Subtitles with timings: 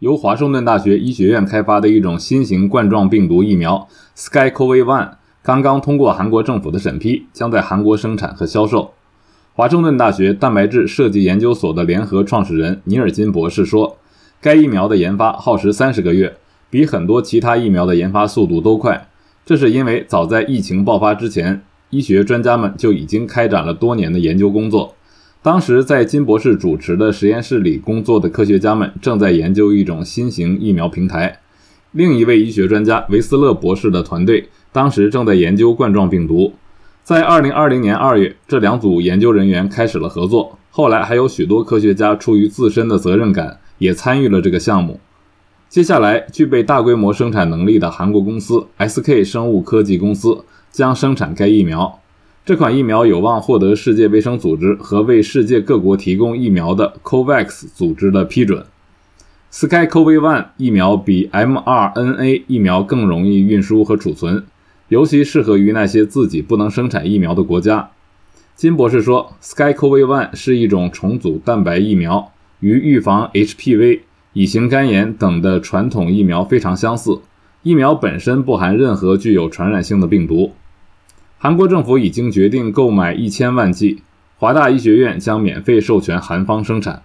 [0.00, 8.92] 由华盛顿大学医学院开发的一种新型冠状病毒疫苗 SkyCoV-1 刚刚通过韩国政府的审批，将在韩国生产和销售。
[9.54, 13.96] 华盛顿大学蛋白质设计研究所的联合创始人尼尔金博士说
[14.42, 16.36] ：“该疫苗的研发耗时三十个月，
[16.68, 19.08] 比很多其他疫苗的研发速度都快。
[19.46, 24.94] 这是因为早在疫情爆发之前，医学专家们就已经开展了多年的研究工作。”
[25.46, 31.38] 当时在金博士主持的实验室里工作的科学家们正在研究一种新型疫苗平台。
[31.92, 36.52] 另一位医学专家维斯勒博士的团队当时正在研究冠状病毒。
[37.04, 40.58] 在2020年2月，这两组研究人员开始了合作。
[40.72, 44.98] 后来还有许多科学家出于自身的责任感，也参与了这个项目。
[45.68, 52.00] 接下来，具备大规模生产能力的韩国公司 SK 生物科技公司将生产该疫苗。
[52.46, 58.64] 这款疫苗有望获得世界卫生组织和为世界各国提供疫苗的 COVAX 组织的批准。
[59.50, 64.44] SkyCoV-1 疫苗比 mRNA 疫苗更容易运输和储存，
[64.86, 67.90] 尤其适合于那些自己不能生产疫苗的国家。
[68.54, 74.02] 金博士说，SkyCoV-1 是一种重组蛋白疫苗，与预防 HPV、
[74.34, 77.18] 乙型肝炎等的传统疫苗非常相似。
[77.64, 80.52] 疫苗本身不含任何具有传染性的病毒。
[81.38, 84.02] 韩国政府已经决定购买一千万剂，
[84.38, 87.02] 华大医学院将免费授权韩方生产。